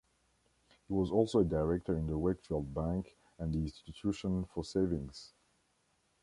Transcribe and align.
He 0.87 0.91
was 0.95 1.11
also 1.11 1.41
a 1.41 1.45
director 1.45 1.93
in 1.95 2.07
the 2.07 2.17
Wakefield 2.17 2.73
Bank 2.73 3.15
and 3.37 3.53
the 3.53 3.59
Institution 3.59 4.45
for 4.45 4.63
Savings. 4.63 5.31